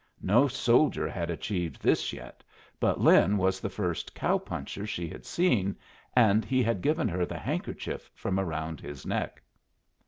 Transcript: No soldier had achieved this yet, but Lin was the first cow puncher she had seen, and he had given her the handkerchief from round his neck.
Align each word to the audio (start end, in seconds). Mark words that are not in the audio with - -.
No 0.23 0.47
soldier 0.47 1.07
had 1.07 1.29
achieved 1.29 1.79
this 1.79 2.11
yet, 2.11 2.43
but 2.79 2.99
Lin 2.99 3.37
was 3.37 3.59
the 3.59 3.69
first 3.69 4.15
cow 4.15 4.39
puncher 4.39 4.87
she 4.87 5.07
had 5.07 5.27
seen, 5.27 5.75
and 6.15 6.43
he 6.43 6.63
had 6.63 6.81
given 6.81 7.07
her 7.07 7.23
the 7.23 7.37
handkerchief 7.37 8.09
from 8.15 8.39
round 8.39 8.79
his 8.81 9.05
neck. 9.05 9.43